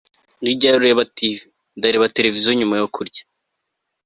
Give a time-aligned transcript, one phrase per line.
[0.41, 1.37] Ni ryari ureba TV
[1.77, 3.21] Ndareba televiziyo nyuma yo kurya